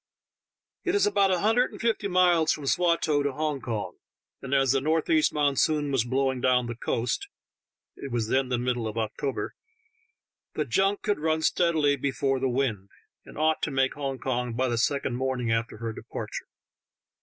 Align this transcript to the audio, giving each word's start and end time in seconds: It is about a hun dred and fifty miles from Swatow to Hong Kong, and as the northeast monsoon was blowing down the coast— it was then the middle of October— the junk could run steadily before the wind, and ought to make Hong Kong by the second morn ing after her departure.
It 0.83 0.95
is 0.95 1.05
about 1.05 1.29
a 1.29 1.41
hun 1.41 1.57
dred 1.57 1.69
and 1.69 1.79
fifty 1.79 2.07
miles 2.07 2.51
from 2.51 2.65
Swatow 2.65 3.21
to 3.21 3.33
Hong 3.33 3.61
Kong, 3.61 3.97
and 4.41 4.51
as 4.51 4.71
the 4.71 4.81
northeast 4.81 5.31
monsoon 5.31 5.91
was 5.91 6.05
blowing 6.05 6.41
down 6.41 6.65
the 6.65 6.73
coast— 6.73 7.27
it 8.03 8.11
was 8.11 8.27
then 8.27 8.49
the 8.49 8.57
middle 8.57 8.87
of 8.87 8.97
October— 8.97 9.53
the 10.55 10.65
junk 10.65 11.03
could 11.03 11.19
run 11.19 11.43
steadily 11.43 11.97
before 11.97 12.39
the 12.39 12.49
wind, 12.49 12.89
and 13.27 13.37
ought 13.37 13.61
to 13.61 13.69
make 13.69 13.93
Hong 13.93 14.17
Kong 14.17 14.53
by 14.53 14.67
the 14.69 14.77
second 14.79 15.17
morn 15.17 15.39
ing 15.41 15.51
after 15.51 15.77
her 15.77 15.93
departure. 15.93 16.47